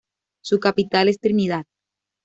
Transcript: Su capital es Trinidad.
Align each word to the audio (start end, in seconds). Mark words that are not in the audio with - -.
Su 0.43 0.59
capital 0.59 1.09
es 1.09 1.19
Trinidad. 1.19 1.67